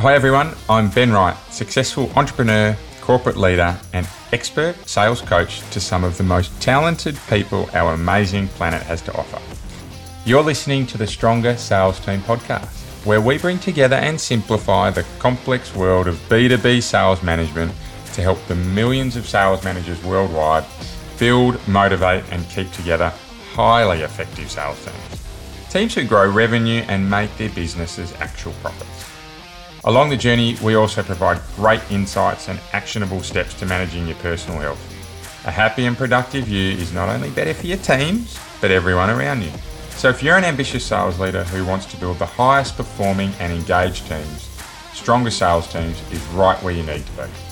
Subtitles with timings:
[0.00, 0.54] Hi, everyone.
[0.66, 6.24] I'm Ben Wright, successful entrepreneur, corporate leader, and expert sales coach to some of the
[6.24, 9.38] most talented people our amazing planet has to offer.
[10.24, 15.04] You're listening to the Stronger Sales Team podcast, where we bring together and simplify the
[15.18, 17.70] complex world of B2B sales management
[18.14, 20.64] to help the millions of sales managers worldwide
[21.18, 23.12] build, motivate, and keep together
[23.52, 25.68] highly effective sales teams.
[25.68, 28.89] Teams who grow revenue and make their businesses actual profits.
[29.84, 34.60] Along the journey, we also provide great insights and actionable steps to managing your personal
[34.60, 34.78] health.
[35.46, 39.42] A happy and productive you is not only better for your teams, but everyone around
[39.42, 39.50] you.
[39.92, 43.54] So if you're an ambitious sales leader who wants to build the highest performing and
[43.54, 44.50] engaged teams,
[44.92, 47.49] Stronger Sales Teams is right where you need to be.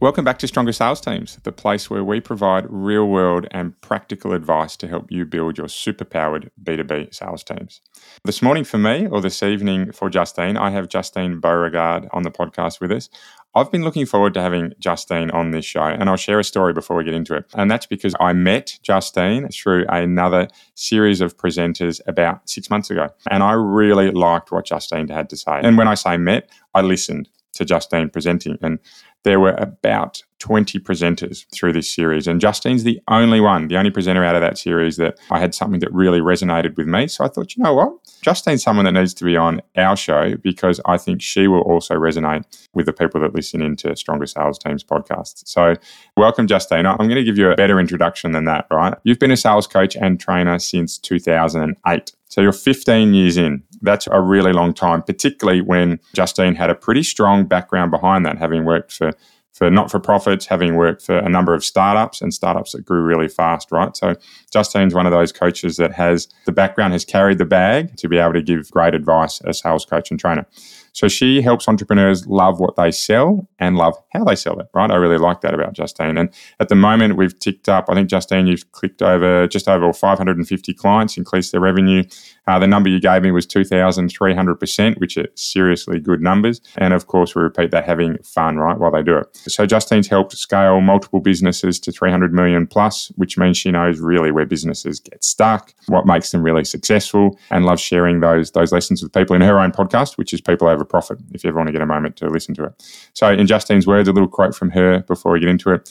[0.00, 4.32] Welcome back to Stronger Sales Teams, the place where we provide real world and practical
[4.32, 7.82] advice to help you build your superpowered B2B sales teams.
[8.24, 12.30] This morning for me, or this evening for Justine, I have Justine Beauregard on the
[12.30, 13.10] podcast with us.
[13.54, 16.72] I've been looking forward to having Justine on this show, and I'll share a story
[16.72, 17.44] before we get into it.
[17.52, 23.10] And that's because I met Justine through another series of presenters about six months ago.
[23.30, 25.60] And I really liked what Justine had to say.
[25.62, 28.58] And when I say met, I listened to Justine presenting.
[28.62, 28.78] And
[29.22, 32.26] there were about 20 presenters through this series.
[32.26, 35.54] And Justine's the only one, the only presenter out of that series that I had
[35.54, 37.06] something that really resonated with me.
[37.08, 37.92] So I thought, you know what?
[38.20, 41.94] Justine's someone that needs to be on our show because I think she will also
[41.94, 45.42] resonate with the people that listen into Stronger Sales Teams podcast.
[45.46, 45.74] So
[46.16, 46.86] welcome, Justine.
[46.86, 48.94] I'm going to give you a better introduction than that, right?
[49.04, 52.12] You've been a sales coach and trainer since 2008.
[52.28, 53.62] So you're 15 years in.
[53.82, 58.38] That's a really long time, particularly when Justine had a pretty strong background behind that,
[58.38, 59.12] having worked for
[59.52, 63.02] for not for profits, having worked for a number of startups and startups that grew
[63.02, 63.96] really fast, right?
[63.96, 64.16] So
[64.52, 68.18] Justine's one of those coaches that has the background, has carried the bag to be
[68.18, 70.46] able to give great advice as sales coach and trainer.
[70.92, 74.90] So she helps entrepreneurs love what they sell and love how they sell it, right?
[74.90, 76.16] I really like that about Justine.
[76.18, 79.92] And at the moment, we've ticked up, I think, Justine, you've clicked over just over
[79.92, 82.02] 550 clients, increased their revenue.
[82.46, 86.60] Uh, the number you gave me was 2,300%, which are seriously good numbers.
[86.78, 89.36] And of course, we repeat that having fun, right, while they do it.
[89.36, 94.32] So Justine's helped scale multiple businesses to 300 million plus, which means she knows really
[94.32, 99.02] where businesses get stuck, what makes them really successful, and loves sharing those, those lessons
[99.02, 101.68] with people in her own podcast, which is People Over Profit, if you ever want
[101.68, 103.10] to get a moment to listen to it.
[103.14, 105.90] So, in Justine's words, a little quote from her before we get into it.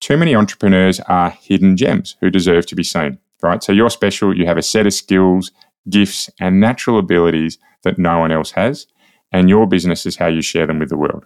[0.00, 3.62] Too many entrepreneurs are hidden gems who deserve to be seen, right?
[3.62, 5.50] So, you're special, you have a set of skills
[5.88, 8.86] gifts, and natural abilities that no one else has,
[9.32, 11.24] and your business is how you share them with the world.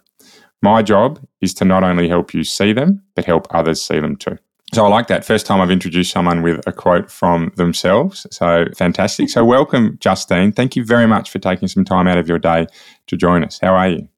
[0.61, 4.15] My job is to not only help you see them, but help others see them
[4.15, 4.37] too.
[4.75, 5.23] So I like that.
[5.23, 8.27] First time I've introduced someone with a quote from themselves.
[8.29, 9.29] So fantastic.
[9.29, 10.51] So welcome, Justine.
[10.51, 12.67] Thank you very much for taking some time out of your day
[13.07, 13.57] to join us.
[13.61, 14.09] How are you?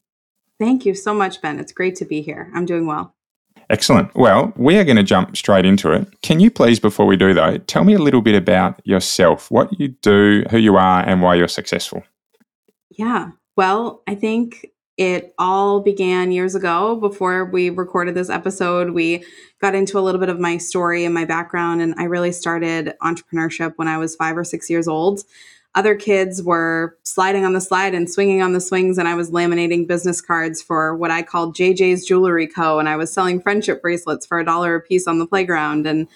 [0.57, 1.59] Thank you so much, Ben.
[1.59, 2.51] It's great to be here.
[2.56, 3.13] I'm doing well.
[3.69, 4.16] Excellent.
[4.16, 6.07] Well, we are going to jump straight into it.
[6.23, 9.79] Can you please, before we do though, tell me a little bit about yourself, what
[9.79, 12.01] you do, who you are, and why you're successful?
[12.89, 13.29] Yeah.
[13.56, 14.66] Well, I think
[14.97, 16.95] it all began years ago.
[16.95, 18.91] Before we recorded this episode.
[18.91, 19.23] We
[19.61, 22.93] got into a little bit of my story and my background, and I really started
[23.01, 25.23] entrepreneurship when I was five or six years old.
[25.75, 29.29] Other kids were sliding on the slide and swinging on the swings and i was
[29.29, 32.79] laminating business cards for what i called jj's jewelry co.
[32.79, 35.85] And i was selling friendship bracelets for a dollar a piece on the playground.
[35.85, 36.07] And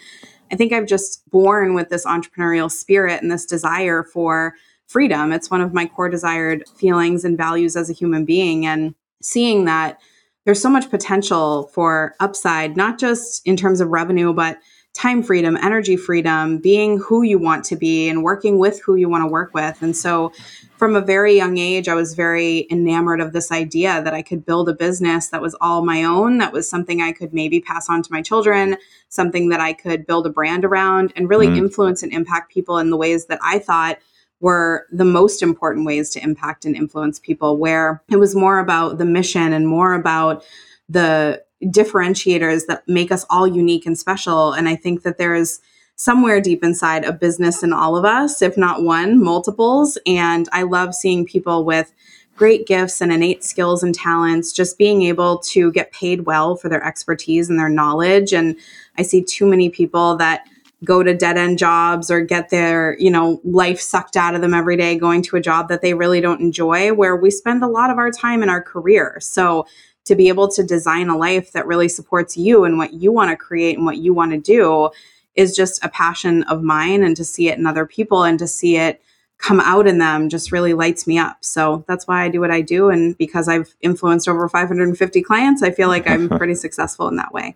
[0.51, 4.55] i think i've just born with this entrepreneurial spirit and this desire for
[4.91, 8.93] freedom it's one of my core desired feelings and values as a human being and
[9.21, 9.99] seeing that
[10.45, 14.59] there's so much potential for upside not just in terms of revenue but
[14.93, 19.07] time freedom, energy freedom, being who you want to be and working with who you
[19.07, 19.81] want to work with.
[19.81, 20.33] And so
[20.77, 24.45] from a very young age, I was very enamored of this idea that I could
[24.45, 27.89] build a business that was all my own, that was something I could maybe pass
[27.89, 28.75] on to my children,
[29.07, 31.57] something that I could build a brand around and really mm.
[31.57, 33.99] influence and impact people in the ways that I thought
[34.41, 38.97] were the most important ways to impact and influence people, where it was more about
[38.97, 40.43] the mission and more about
[40.89, 44.51] the differentiators that make us all unique and special.
[44.51, 45.61] And I think that there's
[45.95, 49.99] somewhere deep inside a business in all of us, if not one, multiples.
[50.07, 51.93] And I love seeing people with
[52.35, 56.69] great gifts and innate skills and talents just being able to get paid well for
[56.69, 58.33] their expertise and their knowledge.
[58.33, 58.55] And
[58.97, 60.47] I see too many people that
[60.83, 64.53] go to dead end jobs or get their, you know, life sucked out of them
[64.53, 67.67] every day going to a job that they really don't enjoy where we spend a
[67.67, 69.17] lot of our time in our career.
[69.19, 69.67] So
[70.05, 73.29] to be able to design a life that really supports you and what you want
[73.29, 74.89] to create and what you want to do
[75.35, 78.47] is just a passion of mine and to see it in other people and to
[78.47, 79.01] see it
[79.37, 81.37] come out in them just really lights me up.
[81.41, 82.89] So that's why I do what I do.
[82.89, 87.33] And because I've influenced over 550 clients, I feel like I'm pretty successful in that
[87.33, 87.55] way.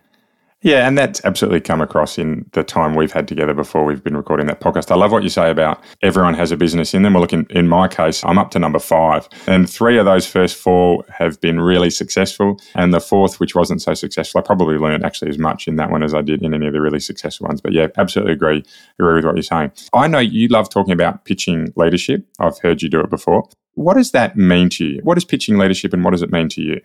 [0.66, 4.16] Yeah, and that's absolutely come across in the time we've had together before we've been
[4.16, 4.90] recording that podcast.
[4.90, 7.12] I love what you say about everyone has a business in them.
[7.12, 10.26] Well, look, in, in my case, I'm up to number five, and three of those
[10.26, 12.60] first four have been really successful.
[12.74, 15.92] And the fourth, which wasn't so successful, I probably learned actually as much in that
[15.92, 17.60] one as I did in any of the really successful ones.
[17.60, 18.64] But yeah, absolutely agree,
[18.98, 19.70] agree with what you're saying.
[19.92, 22.26] I know you love talking about pitching leadership.
[22.40, 23.48] I've heard you do it before.
[23.74, 25.00] What does that mean to you?
[25.04, 26.80] What is pitching leadership and what does it mean to you?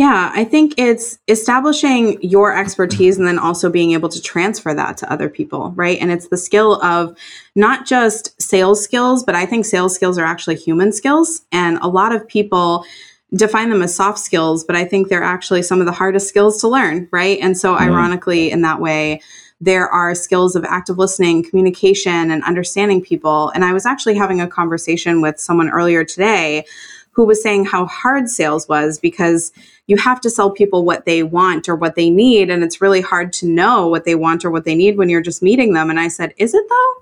[0.00, 4.96] Yeah, I think it's establishing your expertise and then also being able to transfer that
[4.96, 5.98] to other people, right?
[6.00, 7.14] And it's the skill of
[7.54, 11.42] not just sales skills, but I think sales skills are actually human skills.
[11.52, 12.86] And a lot of people
[13.34, 16.58] define them as soft skills, but I think they're actually some of the hardest skills
[16.62, 17.38] to learn, right?
[17.38, 17.84] And so, mm-hmm.
[17.84, 19.20] ironically, in that way,
[19.60, 23.50] there are skills of active listening, communication, and understanding people.
[23.50, 26.64] And I was actually having a conversation with someone earlier today
[27.12, 29.52] who was saying how hard sales was because
[29.90, 32.48] you have to sell people what they want or what they need.
[32.48, 35.20] And it's really hard to know what they want or what they need when you're
[35.20, 35.90] just meeting them.
[35.90, 36.94] And I said, Is it though?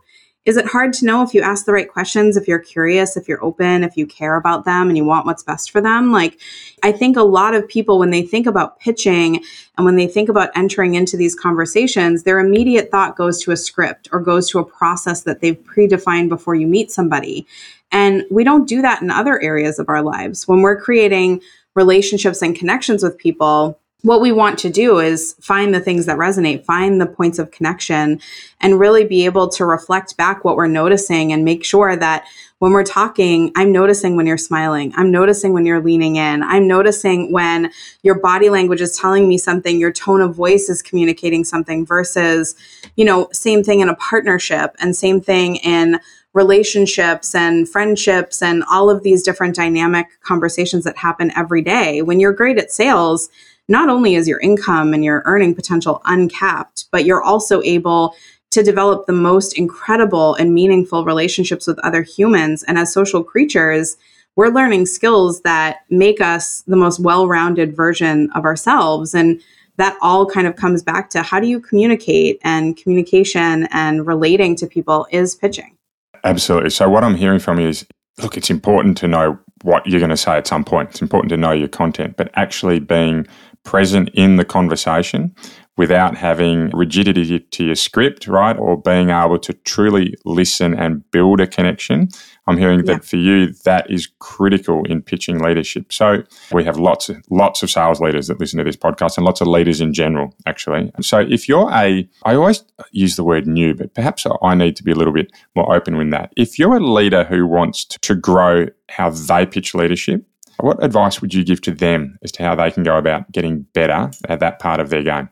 [0.47, 3.29] Is it hard to know if you ask the right questions, if you're curious, if
[3.29, 6.11] you're open, if you care about them and you want what's best for them?
[6.11, 6.41] Like,
[6.83, 9.45] I think a lot of people, when they think about pitching
[9.77, 13.59] and when they think about entering into these conversations, their immediate thought goes to a
[13.59, 17.47] script or goes to a process that they've predefined before you meet somebody.
[17.93, 20.49] And we don't do that in other areas of our lives.
[20.49, 21.43] When we're creating
[21.79, 26.19] relationships and connections with people, what we want to do is find the things that
[26.19, 28.21] resonate, find the points of connection,
[28.61, 32.25] and really be able to reflect back what we're noticing and make sure that
[32.59, 34.93] when we're talking, I'm noticing when you're smiling.
[34.97, 36.43] I'm noticing when you're leaning in.
[36.43, 37.71] I'm noticing when
[38.03, 42.57] your body language is telling me something, your tone of voice is communicating something versus,
[42.97, 46.01] you know, same thing in a partnership and same thing in
[46.35, 52.03] relationships and friendships and all of these different dynamic conversations that happen every day.
[52.03, 53.29] When you're great at sales,
[53.69, 58.15] not only is your income and your earning potential uncapped, but you're also able
[58.51, 62.63] to develop the most incredible and meaningful relationships with other humans.
[62.63, 63.97] And as social creatures,
[64.37, 69.15] we're learning skills that make us the most well rounded version of ourselves.
[69.15, 69.41] And
[69.77, 74.57] that all kind of comes back to how do you communicate and communication and relating
[74.57, 75.78] to people is pitching.
[76.25, 76.71] Absolutely.
[76.71, 77.87] So, what I'm hearing from you is
[78.19, 80.91] look, it's important to know what you're going to say at some point.
[80.91, 83.27] It's important to know your content, but actually being
[83.65, 85.35] present in the conversation
[85.79, 88.59] without having rigidity to your script, right?
[88.59, 92.09] Or being able to truly listen and build a connection.
[92.49, 92.95] I'm hearing yeah.
[92.95, 95.93] that for you, that is critical in pitching leadership.
[95.93, 99.25] So we have lots of lots of sales leaders that listen to this podcast and
[99.25, 100.91] lots of leaders in general, actually.
[101.01, 104.83] So if you're a I always use the word new, but perhaps I need to
[104.83, 106.33] be a little bit more open with that.
[106.37, 110.27] If you're a leader who wants to grow how they pitch leadership,
[110.59, 113.63] what advice would you give to them as to how they can go about getting
[113.75, 115.29] better at that part of their game?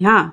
[0.00, 0.30] Yeah.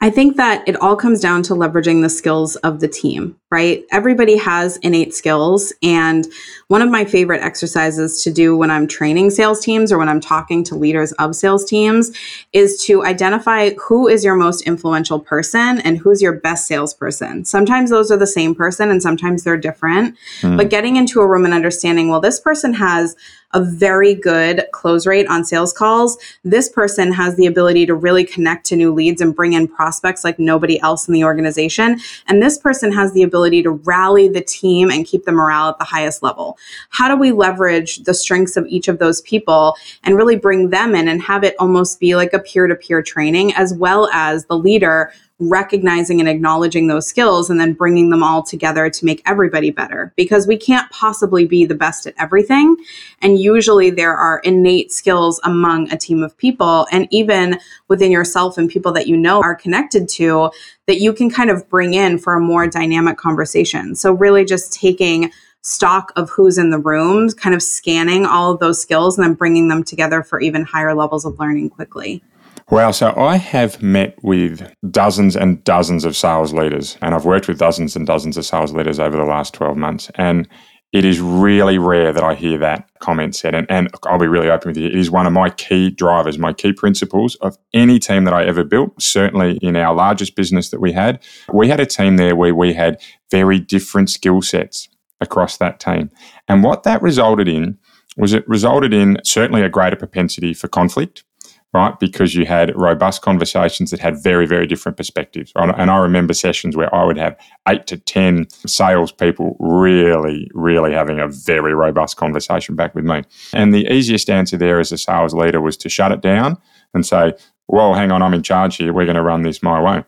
[0.00, 3.84] I think that it all comes down to leveraging the skills of the team, right?
[3.90, 5.72] Everybody has innate skills.
[5.82, 6.26] And
[6.68, 10.20] one of my favorite exercises to do when I'm training sales teams or when I'm
[10.20, 12.16] talking to leaders of sales teams
[12.52, 17.44] is to identify who is your most influential person and who's your best salesperson.
[17.44, 20.16] Sometimes those are the same person and sometimes they're different.
[20.42, 20.56] Mm.
[20.56, 23.16] But getting into a room and understanding, well, this person has
[23.52, 28.24] a very good close rate on sales calls, this person has the ability to really
[28.24, 31.98] connect to new leads and bring in prospects like nobody else in the organization.
[32.28, 35.78] And this person has the ability to rally the team and keep the morale at
[35.78, 36.58] the highest level.
[36.90, 40.94] How do we leverage the strengths of each of those people and really bring them
[40.94, 44.44] in and have it almost be like a peer to peer training as well as
[44.46, 49.22] the leader recognizing and acknowledging those skills and then bringing them all together to make
[49.26, 52.76] everybody better because we can't possibly be the best at everything.
[53.22, 58.58] And usually there are innate skills among a team of people and even within yourself
[58.58, 60.50] and people that you know are connected to
[60.86, 63.94] that you can kind of bring in for a more dynamic conversation.
[63.94, 65.32] So really just taking
[65.62, 69.34] stock of who's in the room, kind of scanning all of those skills and then
[69.34, 72.22] bringing them together for even higher levels of learning quickly.
[72.70, 72.92] Wow.
[72.92, 77.58] So I have met with dozens and dozens of sales leaders, and I've worked with
[77.58, 80.08] dozens and dozens of sales leaders over the last 12 months.
[80.14, 80.46] And
[80.92, 83.56] it is really rare that I hear that comment said.
[83.56, 84.86] And, and I'll be really open with you.
[84.86, 88.44] It is one of my key drivers, my key principles of any team that I
[88.44, 89.02] ever built.
[89.02, 91.20] Certainly in our largest business that we had,
[91.52, 93.00] we had a team there where we had
[93.32, 94.88] very different skill sets
[95.20, 96.10] across that team.
[96.46, 97.78] And what that resulted in
[98.16, 101.24] was it resulted in certainly a greater propensity for conflict
[101.72, 101.98] right?
[101.98, 105.52] Because you had robust conversations that had very, very different perspectives.
[105.56, 105.72] Right?
[105.76, 111.20] And I remember sessions where I would have eight to 10 salespeople really, really having
[111.20, 113.22] a very robust conversation back with me.
[113.52, 116.58] And the easiest answer there as a sales leader was to shut it down
[116.92, 117.34] and say,
[117.68, 118.92] well, hang on, I'm in charge here.
[118.92, 120.04] We're going to run this my way.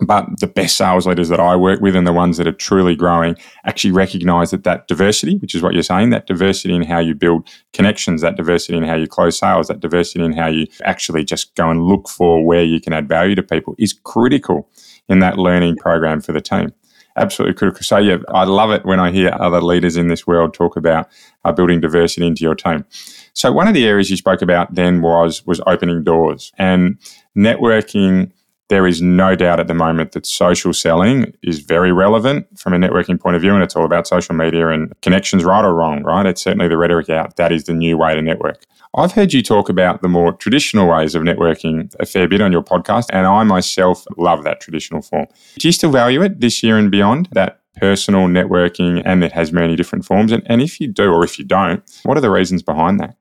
[0.00, 2.96] But the best sales leaders that I work with and the ones that are truly
[2.96, 6.98] growing actually recognize that that diversity, which is what you're saying, that diversity in how
[6.98, 10.66] you build connections, that diversity in how you close sales, that diversity in how you
[10.84, 14.66] actually just go and look for where you can add value to people is critical
[15.10, 16.72] in that learning program for the team.
[17.16, 17.82] Absolutely critical.
[17.82, 21.10] So, yeah, I love it when I hear other leaders in this world talk about
[21.44, 22.86] uh, building diversity into your team.
[23.34, 26.98] So, one of the areas you spoke about then was was opening doors and
[27.36, 28.32] networking
[28.68, 32.78] there is no doubt at the moment that social selling is very relevant from a
[32.78, 36.02] networking point of view, and it's all about social media and connections, right or wrong,
[36.04, 36.26] right?
[36.26, 37.36] It's certainly the rhetoric out.
[37.36, 38.64] That is the new way to network.
[38.94, 42.52] I've heard you talk about the more traditional ways of networking a fair bit on
[42.52, 45.26] your podcast, and I myself love that traditional form.
[45.58, 49.52] Do you still value it this year and beyond, that personal networking, and it has
[49.52, 50.30] many different forms?
[50.30, 53.16] And, and if you do, or if you don't, what are the reasons behind that?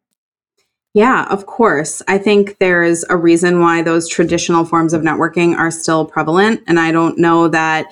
[0.93, 2.01] Yeah, of course.
[2.07, 6.61] I think there's a reason why those traditional forms of networking are still prevalent.
[6.67, 7.87] And I don't know that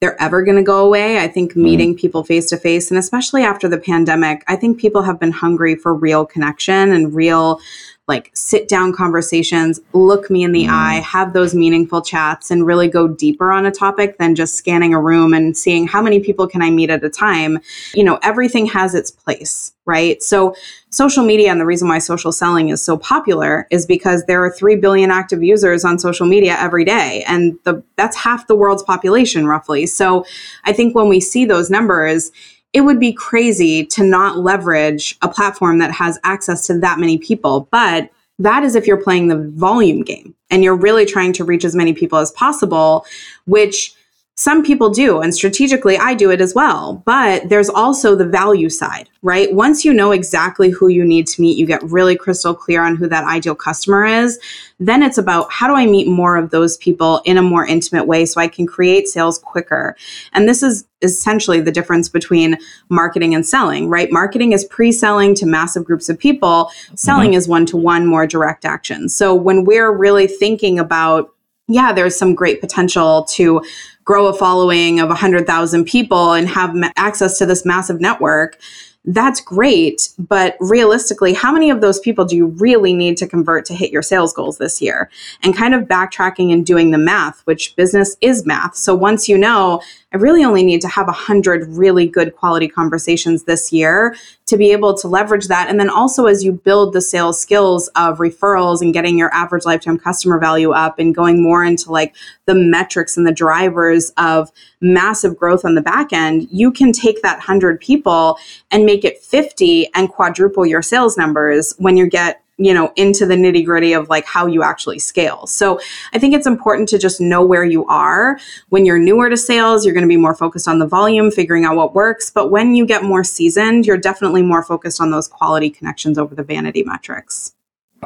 [0.00, 1.18] they're ever going to go away.
[1.18, 1.62] I think mm-hmm.
[1.62, 5.32] meeting people face to face, and especially after the pandemic, I think people have been
[5.32, 7.58] hungry for real connection and real
[8.06, 10.70] like sit down conversations, look me in the mm.
[10.70, 14.92] eye, have those meaningful chats, and really go deeper on a topic than just scanning
[14.92, 17.58] a room and seeing how many people can I meet at a time.
[17.94, 20.22] You know, everything has its place, right?
[20.22, 20.54] So,
[20.90, 24.52] social media and the reason why social selling is so popular is because there are
[24.52, 28.82] 3 billion active users on social media every day and the that's half the world's
[28.82, 29.86] population roughly.
[29.86, 30.26] So,
[30.64, 32.32] I think when we see those numbers,
[32.74, 37.16] it would be crazy to not leverage a platform that has access to that many
[37.16, 37.68] people.
[37.70, 41.64] But that is if you're playing the volume game and you're really trying to reach
[41.64, 43.06] as many people as possible,
[43.46, 43.94] which
[44.36, 47.02] some people do, and strategically, I do it as well.
[47.06, 49.52] But there's also the value side, right?
[49.54, 52.96] Once you know exactly who you need to meet, you get really crystal clear on
[52.96, 54.40] who that ideal customer is.
[54.80, 58.06] Then it's about how do I meet more of those people in a more intimate
[58.08, 59.94] way so I can create sales quicker.
[60.32, 64.10] And this is essentially the difference between marketing and selling, right?
[64.10, 67.38] Marketing is pre selling to massive groups of people, selling mm-hmm.
[67.38, 69.08] is one to one, more direct action.
[69.08, 71.30] So when we're really thinking about
[71.66, 73.62] yeah, there's some great potential to
[74.04, 78.58] grow a following of 100,000 people and have access to this massive network
[79.04, 80.10] that's great.
[80.18, 83.90] But realistically, how many of those people do you really need to convert to hit
[83.90, 85.10] your sales goals this year?
[85.42, 88.76] And kind of backtracking and doing the math, which business is math.
[88.76, 89.82] So once you know,
[90.14, 94.14] I really only need to have a hundred really good quality conversations this year
[94.46, 95.68] to be able to leverage that.
[95.68, 99.64] And then also as you build the sales skills of referrals and getting your average
[99.64, 102.14] lifetime customer value up and going more into like
[102.46, 107.20] the metrics and the drivers of massive growth on the back end, you can take
[107.22, 108.38] that 100 people
[108.70, 113.26] and make it 50 and quadruple your sales numbers when you get you know into
[113.26, 115.80] the nitty gritty of like how you actually scale so
[116.12, 119.84] i think it's important to just know where you are when you're newer to sales
[119.84, 122.74] you're going to be more focused on the volume figuring out what works but when
[122.74, 126.84] you get more seasoned you're definitely more focused on those quality connections over the vanity
[126.84, 127.54] metrics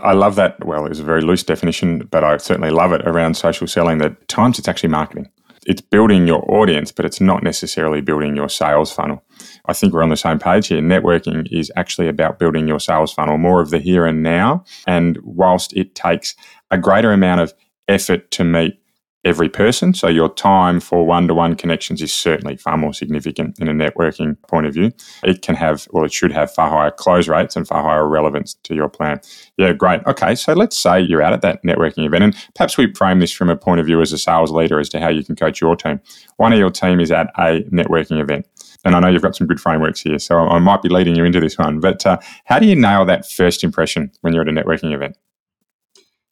[0.02, 0.64] I love that.
[0.64, 4.28] Well, it's a very loose definition, but I certainly love it around social selling that
[4.28, 5.28] times it's actually marketing.
[5.66, 9.22] It's building your audience, but it's not necessarily building your sales funnel.
[9.68, 10.80] I think we're on the same page here.
[10.80, 14.64] Networking is actually about building your sales funnel, more of the here and now.
[14.86, 16.34] And whilst it takes
[16.70, 17.54] a greater amount of
[17.86, 18.80] effort to meet
[19.24, 19.92] every person.
[19.92, 24.66] So your time for one-to-one connections is certainly far more significant in a networking point
[24.66, 24.92] of view.
[25.24, 28.54] It can have, well, it should have far higher close rates and far higher relevance
[28.62, 29.20] to your plan.
[29.56, 30.06] Yeah, great.
[30.06, 33.32] Okay, so let's say you're out at that networking event, and perhaps we frame this
[33.32, 35.60] from a point of view as a sales leader as to how you can coach
[35.60, 36.00] your team.
[36.36, 38.46] One of your team is at a networking event.
[38.88, 41.22] And I know you've got some good frameworks here, so I might be leading you
[41.24, 41.78] into this one.
[41.78, 45.18] But uh, how do you nail that first impression when you're at a networking event?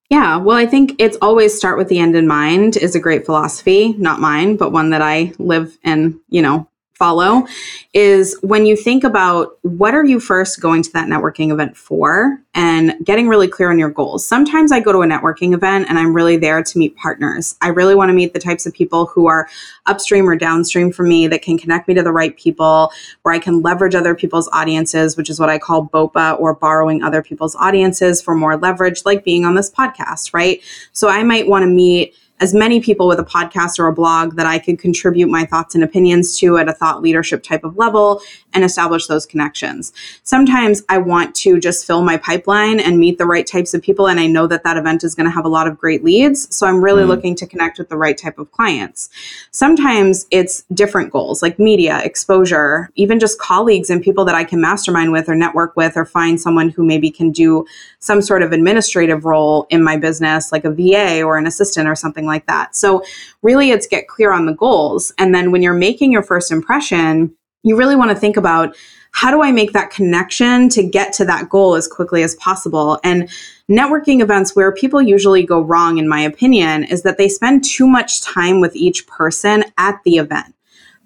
[0.08, 3.26] Yeah, well, I think it's always start with the end in mind is a great
[3.26, 7.46] philosophy, not mine, but one that I live and, you know, follow
[7.92, 12.40] is when you think about what are you first going to that networking event for
[12.54, 14.26] and getting really clear on your goals.
[14.26, 17.54] Sometimes I go to a networking event and I'm really there to meet partners.
[17.60, 19.46] I really want to meet the types of people who are
[19.84, 22.90] upstream or downstream from me that can connect me to the right people,
[23.22, 27.02] where I can leverage other people's audiences, which is what I call BOPA or borrowing
[27.02, 30.62] other people's audiences for more leverage, like being on this podcast, right?
[30.92, 34.36] So I might want to meet as many people with a podcast or a blog
[34.36, 37.76] that I could contribute my thoughts and opinions to at a thought leadership type of
[37.76, 38.20] level
[38.52, 39.92] and establish those connections.
[40.22, 44.08] Sometimes I want to just fill my pipeline and meet the right types of people.
[44.08, 46.54] And I know that that event is going to have a lot of great leads.
[46.54, 47.08] So I'm really mm.
[47.08, 49.08] looking to connect with the right type of clients.
[49.50, 54.60] Sometimes it's different goals like media, exposure, even just colleagues and people that I can
[54.60, 57.66] mastermind with or network with or find someone who maybe can do
[58.06, 61.94] some sort of administrative role in my business, like a VA or an assistant or
[61.94, 62.76] something like that.
[62.76, 63.02] So
[63.42, 65.12] really it's get clear on the goals.
[65.18, 68.76] And then when you're making your first impression, you really want to think about
[69.12, 73.00] how do I make that connection to get to that goal as quickly as possible?
[73.02, 73.30] And
[73.68, 77.86] networking events where people usually go wrong, in my opinion, is that they spend too
[77.86, 80.55] much time with each person at the event.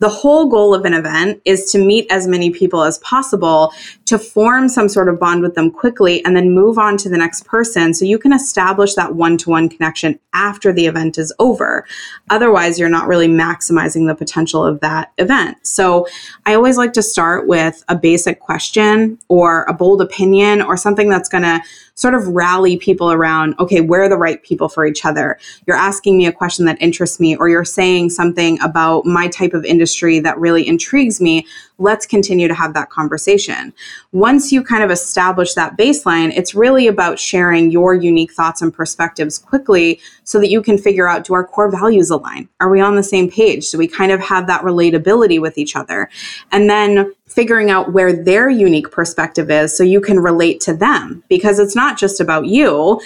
[0.00, 3.72] The whole goal of an event is to meet as many people as possible
[4.06, 7.16] to form some sort of bond with them quickly and then move on to the
[7.16, 11.32] next person so you can establish that one to one connection after the event is
[11.38, 11.86] over.
[12.28, 15.56] Otherwise, you're not really maximizing the potential of that event.
[15.62, 16.06] So
[16.46, 21.08] I always like to start with a basic question or a bold opinion or something
[21.08, 21.60] that's going to
[21.94, 25.38] sort of rally people around, okay, we're the right people for each other.
[25.66, 29.52] You're asking me a question that interests me, or you're saying something about my type
[29.52, 31.44] of industry that really intrigues me.
[31.78, 33.72] Let's continue to have that conversation.
[34.12, 38.72] Once you kind of establish that baseline, it's really about sharing your unique thoughts and
[38.72, 42.48] perspectives quickly so that you can figure out do our core values align?
[42.60, 43.68] Are we on the same page?
[43.70, 46.08] Do we kind of have that relatability with each other?
[46.52, 51.22] And then figuring out where their unique perspective is so you can relate to them
[51.28, 53.00] because it's not just about you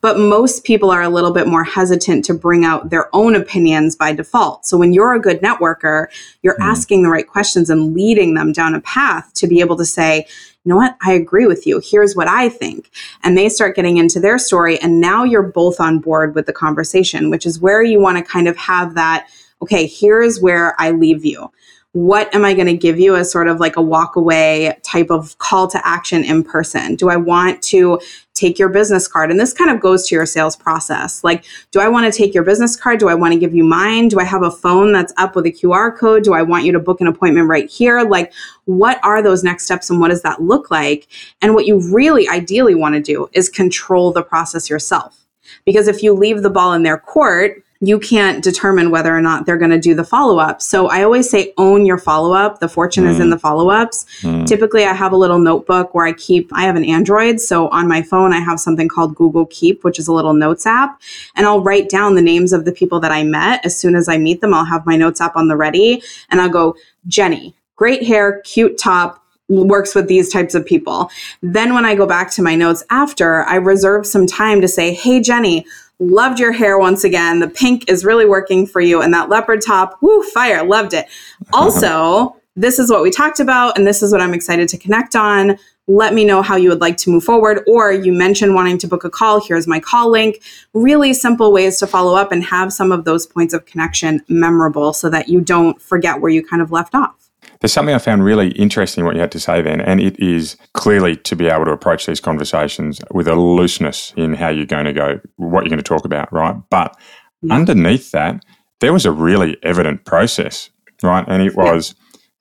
[0.00, 3.96] but most people are a little bit more hesitant to bring out their own opinions
[3.96, 4.66] by default.
[4.66, 6.06] So when you're a good networker
[6.42, 6.64] you're mm.
[6.64, 10.26] asking the right questions and leading them down a path to be able to say
[10.64, 10.98] you know what?
[11.00, 11.80] I agree with you.
[11.82, 12.90] Here's what i think.
[13.22, 16.52] And they start getting into their story and now you're both on board with the
[16.52, 19.28] conversation which is where you want to kind of have that
[19.62, 21.50] okay here's where i leave you
[21.98, 25.10] what am I going to give you as sort of like a walk away type
[25.10, 26.94] of call to action in person?
[26.94, 27.98] Do I want to
[28.34, 29.32] take your business card?
[29.32, 31.24] And this kind of goes to your sales process.
[31.24, 33.00] Like, do I want to take your business card?
[33.00, 34.06] Do I want to give you mine?
[34.06, 36.22] Do I have a phone that's up with a QR code?
[36.22, 38.02] Do I want you to book an appointment right here?
[38.02, 38.32] Like,
[38.66, 41.08] what are those next steps and what does that look like?
[41.42, 45.26] And what you really ideally want to do is control the process yourself.
[45.64, 49.46] Because if you leave the ball in their court, you can't determine whether or not
[49.46, 50.60] they're going to do the follow up.
[50.60, 52.58] So I always say own your follow up.
[52.58, 53.10] The fortune mm.
[53.10, 53.30] is in mm.
[53.30, 54.04] the follow ups.
[54.22, 54.46] Mm.
[54.46, 57.40] Typically, I have a little notebook where I keep, I have an Android.
[57.40, 60.66] So on my phone, I have something called Google Keep, which is a little notes
[60.66, 61.00] app.
[61.36, 63.64] And I'll write down the names of the people that I met.
[63.64, 66.40] As soon as I meet them, I'll have my notes app on the ready and
[66.40, 66.74] I'll go,
[67.06, 71.10] Jenny, great hair, cute top, works with these types of people.
[71.42, 74.92] Then when I go back to my notes after, I reserve some time to say,
[74.92, 75.64] Hey, Jenny,
[76.00, 77.40] loved your hair once again.
[77.40, 79.02] The pink is really working for you.
[79.02, 81.06] And that leopard top, woo, fire, loved it.
[81.52, 85.14] Also, this is what we talked about, and this is what I'm excited to connect
[85.14, 85.56] on.
[85.86, 87.62] Let me know how you would like to move forward.
[87.66, 89.40] Or you mentioned wanting to book a call.
[89.40, 90.42] Here's my call link.
[90.74, 94.92] Really simple ways to follow up and have some of those points of connection memorable
[94.92, 97.27] so that you don't forget where you kind of left off.
[97.60, 100.56] There's something I found really interesting what you had to say then, and it is
[100.74, 104.84] clearly to be able to approach these conversations with a looseness in how you're going
[104.84, 106.54] to go, what you're going to talk about, right?
[106.70, 106.96] But
[107.42, 107.54] yeah.
[107.54, 108.44] underneath that,
[108.80, 110.70] there was a really evident process,
[111.02, 111.24] right?
[111.26, 111.94] And it was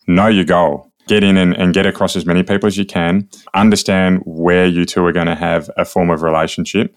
[0.08, 0.15] yeah.
[0.15, 3.27] know your goal, get in and, and get across as many people as you can,
[3.53, 6.95] understand where you two are going to have a form of relationship,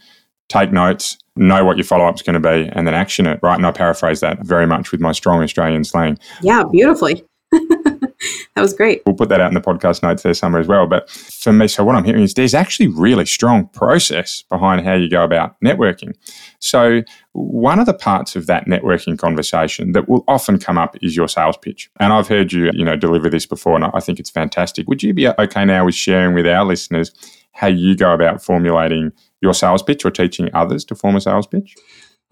[0.48, 3.40] take notes, know what your follow up is going to be, and then action it,
[3.42, 3.56] right?
[3.56, 6.18] And I paraphrase that very much with my strong Australian slang.
[6.42, 7.24] Yeah, beautifully.
[8.55, 9.03] that was great.
[9.07, 10.87] We'll put that out in the podcast notes there somewhere as well.
[10.87, 14.95] But for me, so what I'm hearing is there's actually really strong process behind how
[14.95, 16.15] you go about networking.
[16.61, 21.17] So one of the parts of that networking conversation that will often come up is
[21.17, 21.91] your sales pitch.
[21.99, 24.87] And I've heard you, you know, deliver this before, and I think it's fantastic.
[24.87, 27.13] Would you be okay now with sharing with our listeners
[27.53, 31.47] how you go about formulating your sales pitch or teaching others to form a sales
[31.47, 31.75] pitch?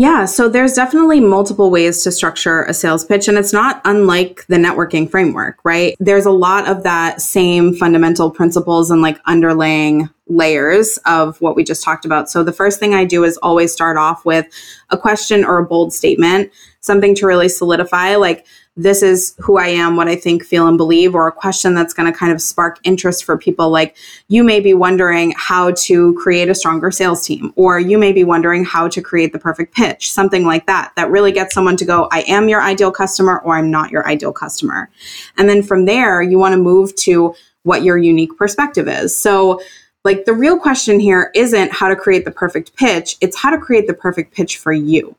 [0.01, 4.47] Yeah, so there's definitely multiple ways to structure a sales pitch, and it's not unlike
[4.47, 5.97] the networking framework, right?
[5.99, 11.65] There's a lot of that same fundamental principles and like underlying layers of what we
[11.65, 12.31] just talked about.
[12.31, 14.47] So the first thing I do is always start off with
[14.91, 18.47] a question or a bold statement, something to really solidify, like,
[18.79, 21.93] this is who I am, what I think, feel, and believe, or a question that's
[21.93, 23.71] going to kind of spark interest for people.
[23.71, 23.97] Like
[24.29, 28.23] you may be wondering how to create a stronger sales team, or you may be
[28.23, 31.85] wondering how to create the perfect pitch, something like that, that really gets someone to
[31.85, 34.89] go, I am your ideal customer, or I'm not your ideal customer.
[35.37, 39.19] And then from there, you want to move to what your unique perspective is.
[39.19, 39.61] So,
[40.05, 43.59] like the real question here isn't how to create the perfect pitch, it's how to
[43.59, 45.17] create the perfect pitch for you.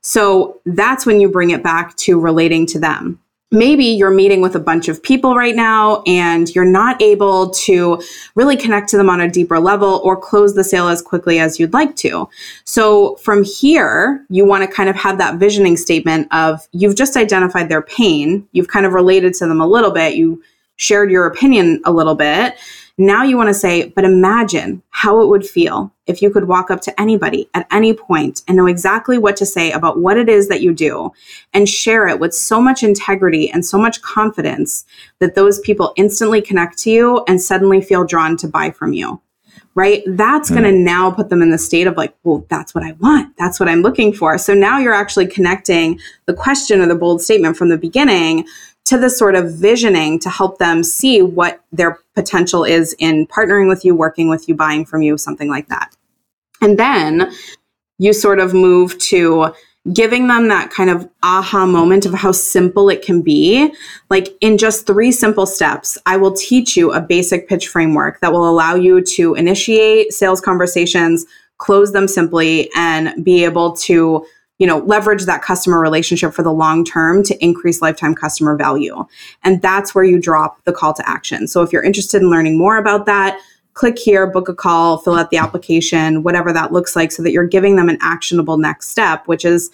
[0.00, 3.20] So that's when you bring it back to relating to them.
[3.50, 8.00] maybe you're meeting with a bunch of people right now and you're not able to
[8.34, 11.58] really connect to them on a deeper level or close the sale as quickly as
[11.58, 12.28] you'd like to.
[12.64, 17.16] So from here, you want to kind of have that visioning statement of you've just
[17.16, 20.42] identified their pain, you've kind of related to them a little bit, you
[20.76, 22.56] shared your opinion a little bit.
[23.00, 26.68] Now you want to say, but imagine how it would feel if you could walk
[26.68, 30.28] up to anybody at any point and know exactly what to say about what it
[30.28, 31.12] is that you do
[31.54, 34.84] and share it with so much integrity and so much confidence
[35.20, 39.20] that those people instantly connect to you and suddenly feel drawn to buy from you.
[39.76, 40.02] Right?
[40.08, 40.82] That's going to hmm.
[40.82, 43.36] now put them in the state of like, well, that's what I want.
[43.36, 44.36] That's what I'm looking for.
[44.36, 48.44] So now you're actually connecting the question or the bold statement from the beginning
[48.88, 53.68] to the sort of visioning to help them see what their potential is in partnering
[53.68, 55.94] with you, working with you, buying from you, something like that.
[56.62, 57.30] And then
[57.98, 59.52] you sort of move to
[59.92, 63.70] giving them that kind of aha moment of how simple it can be.
[64.08, 68.32] Like in just three simple steps, I will teach you a basic pitch framework that
[68.32, 71.26] will allow you to initiate sales conversations,
[71.58, 74.24] close them simply, and be able to
[74.58, 79.04] you know, leverage that customer relationship for the long term to increase lifetime customer value.
[79.44, 81.46] And that's where you drop the call to action.
[81.46, 83.40] So if you're interested in learning more about that,
[83.74, 87.30] click here, book a call, fill out the application, whatever that looks like, so that
[87.30, 89.70] you're giving them an actionable next step, which is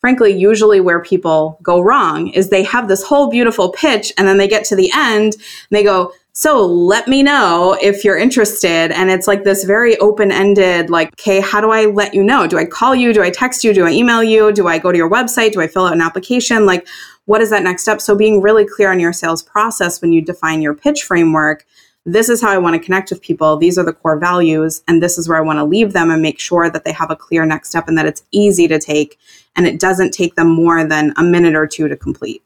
[0.00, 4.36] frankly usually where people go wrong is they have this whole beautiful pitch and then
[4.36, 8.92] they get to the end and they go so let me know if you're interested.
[8.92, 12.46] And it's like this very open ended, like, okay, how do I let you know?
[12.46, 13.14] Do I call you?
[13.14, 13.72] Do I text you?
[13.72, 14.52] Do I email you?
[14.52, 15.52] Do I go to your website?
[15.52, 16.66] Do I fill out an application?
[16.66, 16.86] Like,
[17.24, 18.02] what is that next step?
[18.02, 21.64] So being really clear on your sales process when you define your pitch framework.
[22.04, 23.56] This is how I want to connect with people.
[23.56, 24.82] These are the core values.
[24.86, 27.10] And this is where I want to leave them and make sure that they have
[27.10, 29.18] a clear next step and that it's easy to take
[29.56, 32.42] and it doesn't take them more than a minute or two to complete.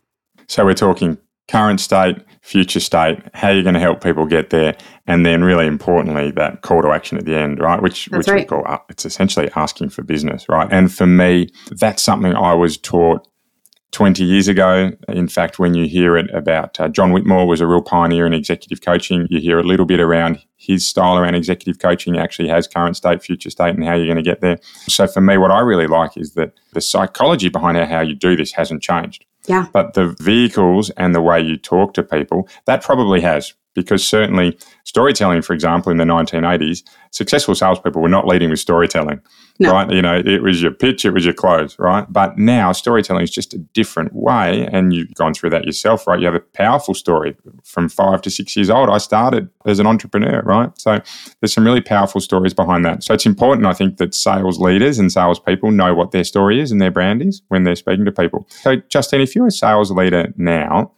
[0.47, 1.19] So we're talking
[1.51, 5.67] current state, future state, how you're going to help people get there, and then really
[5.67, 7.83] importantly, that call to action at the end, right?
[7.83, 8.43] Which that's which right.
[8.43, 10.69] we call uh, it's essentially asking for business, right?
[10.71, 13.27] And for me, that's something I was taught
[13.91, 14.93] 20 years ago.
[15.09, 18.33] In fact, when you hear it about uh, John Whitmore was a real pioneer in
[18.33, 22.69] executive coaching, you hear a little bit around his style around executive coaching actually has
[22.69, 24.59] current state, future state, and how you're going to get there.
[24.89, 28.37] So for me, what I really like is that the psychology behind how you do
[28.37, 29.25] this hasn't changed.
[29.51, 29.67] Yeah.
[29.73, 34.59] But the vehicles and the way you talk to people, that probably has because certainly
[34.85, 39.21] storytelling, for example, in the 1980s, successful salespeople were not leading with storytelling,
[39.61, 39.73] no.
[39.73, 39.91] right?
[39.91, 42.11] You know, it was your pitch, it was your close, right?
[42.11, 46.19] But now storytelling is just a different way, and you've gone through that yourself, right?
[46.19, 48.89] You have a powerful story from five to six years old.
[48.89, 50.71] I started as an entrepreneur, right?
[50.81, 51.01] So
[51.41, 53.05] there's some really powerful stories behind that.
[53.05, 56.73] So it's important, I think, that sales leaders and salespeople know what their story is
[56.73, 58.47] and their brand is when they're speaking to people.
[58.49, 60.93] So, Justine, if you're a sales leader now,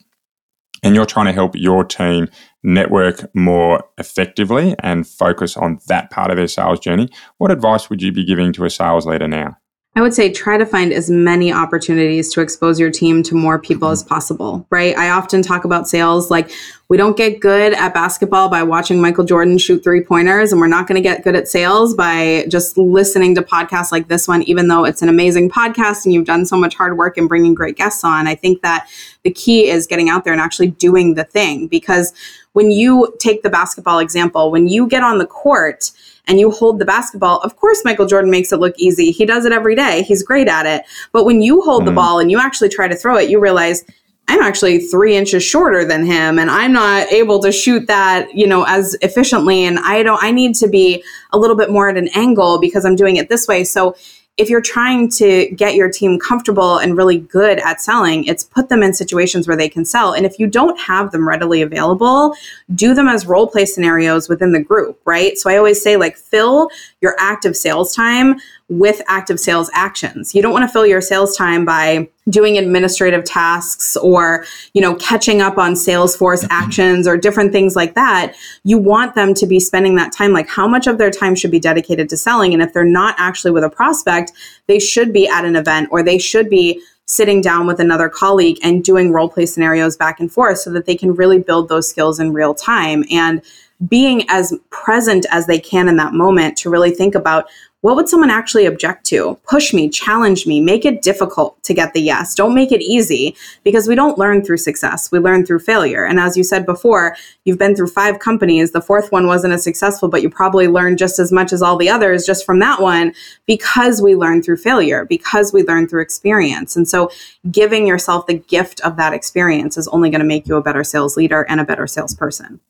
[0.82, 2.28] and you're trying to help your team
[2.62, 8.02] network more effectively and focus on that part of their sales journey, what advice would
[8.02, 9.56] you be giving to a sales leader now?
[9.94, 13.58] I would say try to find as many opportunities to expose your team to more
[13.58, 14.96] people as possible, right?
[14.96, 16.50] I often talk about sales like
[16.88, 20.66] we don't get good at basketball by watching Michael Jordan shoot three pointers, and we're
[20.66, 24.42] not going to get good at sales by just listening to podcasts like this one,
[24.44, 27.54] even though it's an amazing podcast and you've done so much hard work in bringing
[27.54, 28.26] great guests on.
[28.26, 28.88] I think that
[29.24, 32.14] the key is getting out there and actually doing the thing because
[32.54, 35.90] when you take the basketball example, when you get on the court,
[36.26, 39.10] and you hold the basketball, of course, Michael Jordan makes it look easy.
[39.10, 40.02] He does it every day.
[40.02, 40.84] He's great at it.
[41.12, 41.86] But when you hold mm-hmm.
[41.86, 43.84] the ball and you actually try to throw it, you realize
[44.28, 48.46] I'm actually three inches shorter than him and I'm not able to shoot that, you
[48.46, 49.64] know, as efficiently.
[49.64, 52.84] And I don't, I need to be a little bit more at an angle because
[52.84, 53.64] I'm doing it this way.
[53.64, 53.96] So
[54.38, 58.70] if you're trying to get your team comfortable and really good at selling, it's put
[58.70, 60.14] them in situations where they can sell.
[60.14, 62.34] And if you don't have them readily available,
[62.74, 65.36] do them as role play scenarios within the group, right?
[65.36, 66.70] So I always say, like, fill
[67.02, 68.36] your active sales time
[68.78, 70.34] with active sales actions.
[70.34, 74.94] You don't want to fill your sales time by doing administrative tasks or, you know,
[74.94, 76.52] catching up on Salesforce mm-hmm.
[76.52, 78.34] actions or different things like that.
[78.64, 81.50] You want them to be spending that time like how much of their time should
[81.50, 84.32] be dedicated to selling and if they're not actually with a prospect,
[84.68, 88.56] they should be at an event or they should be sitting down with another colleague
[88.62, 91.90] and doing role play scenarios back and forth so that they can really build those
[91.90, 93.42] skills in real time and
[93.88, 97.46] being as present as they can in that moment to really think about
[97.82, 99.36] what would someone actually object to?
[99.48, 102.32] Push me, challenge me, make it difficult to get the yes.
[102.32, 105.10] Don't make it easy because we don't learn through success.
[105.10, 106.04] We learn through failure.
[106.04, 108.70] And as you said before, you've been through five companies.
[108.70, 111.76] The fourth one wasn't as successful, but you probably learned just as much as all
[111.76, 113.12] the others just from that one
[113.46, 116.76] because we learn through failure, because we learn through experience.
[116.76, 117.10] And so
[117.50, 120.84] giving yourself the gift of that experience is only going to make you a better
[120.84, 122.60] sales leader and a better salesperson.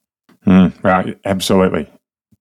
[0.47, 1.87] Mm, right, absolutely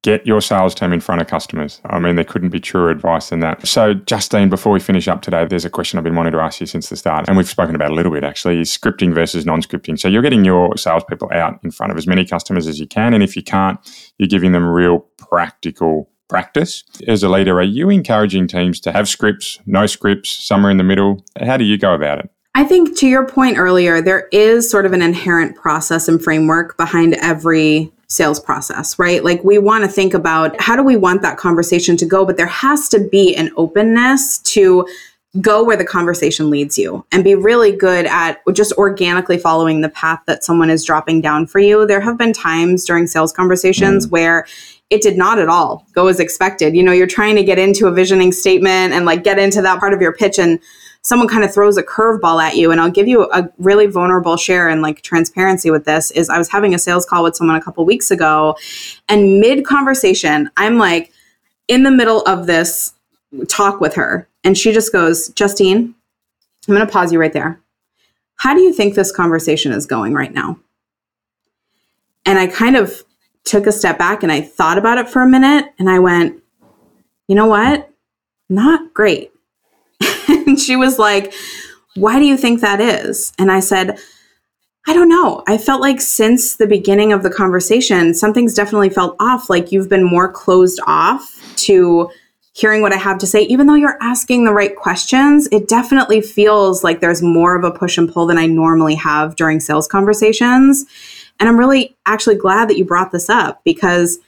[0.04, 1.80] get your sales team in front of customers.
[1.86, 3.68] I mean, there couldn't be truer advice than that.
[3.68, 6.60] So, Justine, before we finish up today, there's a question I've been wanting to ask
[6.60, 9.46] you since the start, and we've spoken about a little bit actually, is scripting versus
[9.46, 10.00] non-scripting.
[10.00, 13.14] So you're getting your salespeople out in front of as many customers as you can,
[13.14, 13.80] and if you can't,
[14.18, 16.84] you're giving them real practical practice.
[17.08, 20.84] As a leader, are you encouraging teams to have scripts, no scripts, somewhere in the
[20.84, 21.24] middle?
[21.40, 22.30] How do you go about it?
[22.56, 26.76] I think to your point earlier, there is sort of an inherent process and framework
[26.78, 29.24] behind every sales process, right?
[29.24, 32.36] Like we want to think about how do we want that conversation to go, but
[32.36, 34.86] there has to be an openness to
[35.40, 39.88] go where the conversation leads you and be really good at just organically following the
[39.88, 41.88] path that someone is dropping down for you.
[41.88, 44.12] There have been times during sales conversations mm.
[44.12, 44.46] where
[44.90, 46.76] it did not at all go as expected.
[46.76, 49.80] You know, you're trying to get into a visioning statement and like get into that
[49.80, 50.60] part of your pitch and
[51.04, 54.38] someone kind of throws a curveball at you and i'll give you a really vulnerable
[54.38, 57.56] share and like transparency with this is i was having a sales call with someone
[57.56, 58.56] a couple weeks ago
[59.10, 61.12] and mid conversation i'm like
[61.68, 62.94] in the middle of this
[63.48, 65.94] talk with her and she just goes justine
[66.68, 67.60] i'm going to pause you right there.
[68.36, 70.60] How do you think this conversation is going right now?
[72.26, 73.04] And i kind of
[73.44, 76.42] took a step back and i thought about it for a minute and i went
[77.28, 77.90] you know what?
[78.50, 79.31] Not great
[80.48, 81.34] and she was like,
[81.96, 83.34] Why do you think that is?
[83.38, 84.00] And I said,
[84.88, 85.44] I don't know.
[85.48, 89.50] I felt like since the beginning of the conversation, something's definitely felt off.
[89.50, 92.10] Like you've been more closed off to
[92.54, 93.44] hearing what I have to say.
[93.44, 97.72] Even though you're asking the right questions, it definitely feels like there's more of a
[97.72, 100.86] push and pull than I normally have during sales conversations.
[101.40, 104.20] And I'm really actually glad that you brought this up because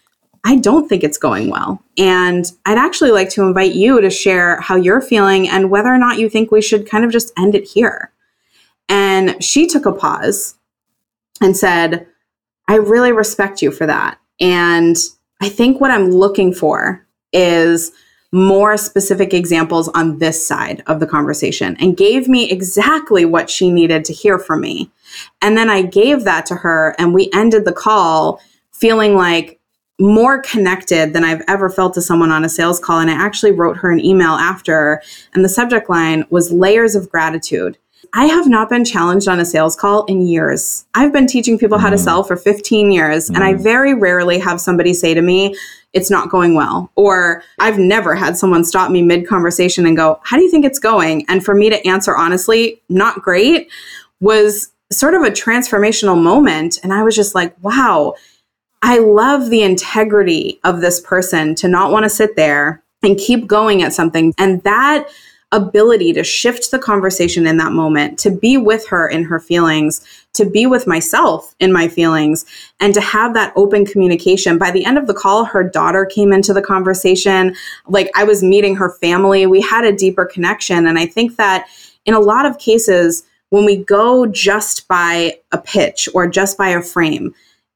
[0.45, 1.81] I don't think it's going well.
[1.97, 5.97] And I'd actually like to invite you to share how you're feeling and whether or
[5.97, 8.11] not you think we should kind of just end it here.
[8.89, 10.55] And she took a pause
[11.41, 12.07] and said,
[12.67, 14.19] I really respect you for that.
[14.39, 14.97] And
[15.41, 17.91] I think what I'm looking for is
[18.31, 23.71] more specific examples on this side of the conversation and gave me exactly what she
[23.71, 24.89] needed to hear from me.
[25.41, 29.59] And then I gave that to her, and we ended the call feeling like
[29.99, 32.99] more connected than I've ever felt to someone on a sales call.
[32.99, 35.01] And I actually wrote her an email after,
[35.33, 37.77] and the subject line was layers of gratitude.
[38.15, 40.85] I have not been challenged on a sales call in years.
[40.93, 42.03] I've been teaching people how to mm.
[42.03, 43.35] sell for 15 years, mm.
[43.35, 43.63] and I mm.
[43.63, 45.55] very rarely have somebody say to me,
[45.93, 46.91] it's not going well.
[46.95, 50.65] Or I've never had someone stop me mid conversation and go, How do you think
[50.65, 51.25] it's going?
[51.27, 53.71] And for me to answer honestly, not great,
[54.19, 56.79] was sort of a transformational moment.
[56.83, 58.15] And I was just like, wow,
[58.83, 63.47] I love the integrity of this person to not want to sit there and keep
[63.47, 64.33] going at something.
[64.37, 65.07] And that
[65.53, 70.05] ability to shift the conversation in that moment, to be with her in her feelings,
[70.33, 72.45] to be with myself in my feelings,
[72.81, 74.57] and to have that open communication.
[74.57, 77.55] By the end of the call, her daughter came into the conversation.
[77.87, 79.45] Like I was meeting her family.
[79.45, 80.87] We had a deeper connection.
[80.87, 81.67] And I think that
[82.05, 86.69] in a lot of cases, when we go just by a pitch or just by
[86.69, 87.33] a frame,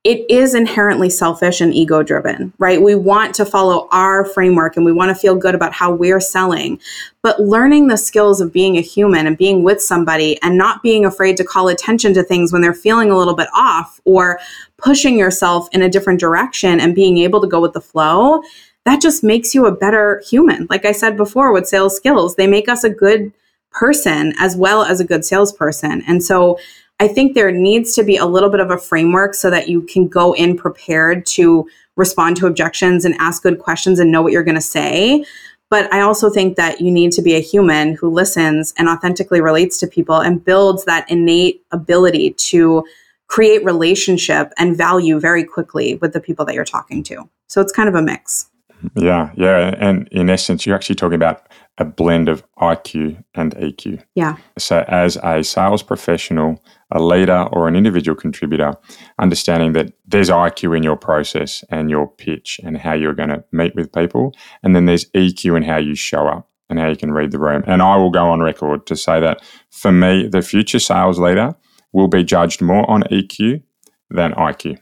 [0.07, 2.81] it is inherently selfish and ego driven, right?
[2.81, 6.21] We want to follow our framework and we want to feel good about how we're
[6.21, 6.79] selling.
[7.21, 11.03] But learning the skills of being a human and being with somebody and not being
[11.03, 14.39] afraid to call attention to things when they're feeling a little bit off or
[14.77, 18.41] pushing yourself in a different direction and being able to go with the flow,
[18.85, 20.67] that just makes you a better human.
[20.69, 23.33] Like I said before with sales skills, they make us a good
[23.71, 26.01] person as well as a good salesperson.
[26.07, 26.57] And so
[26.99, 29.83] I think there needs to be a little bit of a framework so that you
[29.83, 34.31] can go in prepared to respond to objections and ask good questions and know what
[34.31, 35.23] you're going to say.
[35.69, 39.41] But I also think that you need to be a human who listens and authentically
[39.41, 42.85] relates to people and builds that innate ability to
[43.27, 47.29] create relationship and value very quickly with the people that you're talking to.
[47.47, 48.49] So it's kind of a mix.
[48.95, 49.75] Yeah, yeah.
[49.77, 54.03] And in essence, you're actually talking about a blend of IQ and EQ.
[54.15, 54.37] Yeah.
[54.57, 58.73] So, as a sales professional, a leader, or an individual contributor,
[59.19, 63.43] understanding that there's IQ in your process and your pitch and how you're going to
[63.51, 64.33] meet with people.
[64.63, 67.39] And then there's EQ in how you show up and how you can read the
[67.39, 67.63] room.
[67.67, 71.55] And I will go on record to say that for me, the future sales leader
[71.93, 73.61] will be judged more on EQ
[74.09, 74.79] than IQ.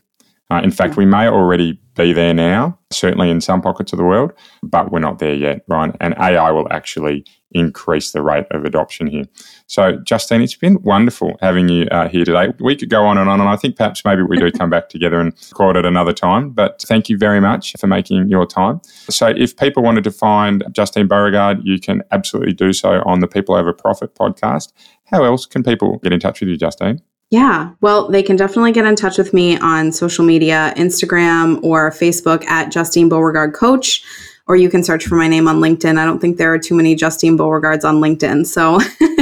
[0.52, 4.06] Uh, in fact, we may already be there now, certainly in some pockets of the
[4.06, 5.96] world, but we're not there yet, right?
[6.02, 9.24] And AI will actually increase the rate of adoption here.
[9.68, 12.54] So, Justine, it's been wonderful having you uh, here today.
[12.60, 14.90] We could go on and on, and I think perhaps maybe we do come back
[14.90, 16.52] together and record at another time.
[16.52, 18.82] But thank you very much for making your time.
[19.10, 23.28] So, if people wanted to find Justine Beauregard, you can absolutely do so on the
[23.28, 24.74] People Over Profit podcast.
[25.06, 27.02] How else can people get in touch with you, Justine?
[27.36, 31.92] Yeah, well, they can definitely get in touch with me on social media, Instagram or
[31.92, 34.06] Facebook at Justine Beauregard Coach,
[34.48, 35.98] or you can search for my name on LinkedIn.
[35.98, 38.80] I don't think there are too many Justine Beauregards on LinkedIn, so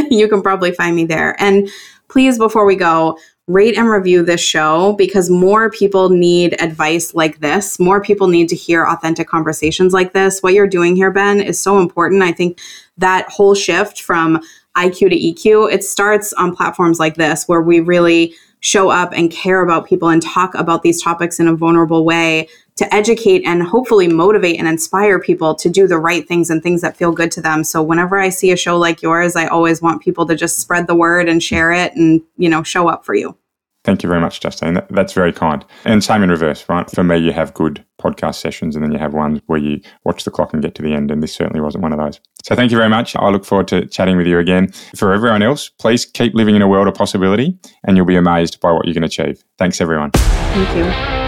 [0.11, 1.35] you can probably find me there.
[1.41, 1.67] And
[2.07, 7.39] please, before we go, rate and review this show because more people need advice like
[7.39, 7.79] this.
[7.79, 10.43] More people need to hear authentic conversations like this.
[10.43, 12.21] What you're doing here, Ben, is so important.
[12.21, 12.59] I think
[12.99, 14.39] that whole shift from
[14.77, 19.29] IQ to EQ, it starts on platforms like this where we really show up and
[19.29, 23.61] care about people and talk about these topics in a vulnerable way to educate and
[23.61, 27.31] hopefully motivate and inspire people to do the right things and things that feel good
[27.31, 27.63] to them.
[27.63, 30.87] So whenever I see a show like yours, I always want people to just spread
[30.87, 33.37] the word and share it and, you know, show up for you.
[33.83, 34.75] Thank you very much, Justine.
[34.75, 35.65] That, that's very kind.
[35.83, 36.89] And same in reverse, right?
[36.89, 40.23] For me, you have good podcast sessions and then you have ones where you watch
[40.23, 41.11] the clock and get to the end.
[41.11, 42.21] And this certainly wasn't one of those.
[42.43, 43.15] So thank you very much.
[43.15, 44.71] I look forward to chatting with you again.
[44.95, 48.61] For everyone else, please keep living in a world of possibility and you'll be amazed
[48.61, 49.43] by what you can achieve.
[49.57, 50.11] Thanks, everyone.
[50.11, 51.23] Thank you.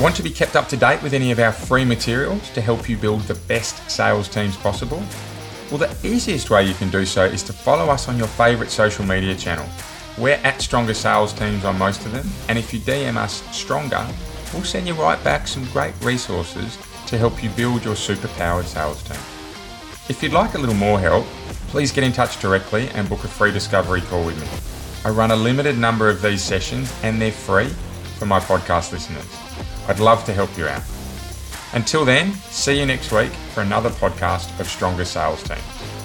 [0.00, 2.88] Want to be kept up to date with any of our free materials to help
[2.88, 5.02] you build the best sales teams possible?
[5.70, 8.72] Well, the easiest way you can do so is to follow us on your favourite
[8.72, 9.68] social media channel.
[10.18, 14.04] We're at Stronger Sales Teams on most of them, and if you DM us Stronger,
[14.52, 19.00] we'll send you right back some great resources to help you build your superpowered sales
[19.04, 19.20] team.
[20.08, 21.24] If you'd like a little more help,
[21.68, 24.48] please get in touch directly and book a free discovery call with me.
[25.08, 27.68] I run a limited number of these sessions and they're free
[28.18, 29.24] for my podcast listeners.
[29.86, 30.82] I'd love to help you out.
[31.72, 35.99] Until then, see you next week for another podcast of Stronger Sales Teams.